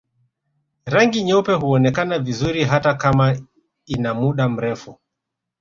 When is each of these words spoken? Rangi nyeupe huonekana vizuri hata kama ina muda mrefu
Rangi 0.85 1.23
nyeupe 1.23 1.51
huonekana 1.53 2.19
vizuri 2.19 2.63
hata 2.63 2.93
kama 2.93 3.39
ina 3.85 4.13
muda 4.13 4.49
mrefu 4.49 4.99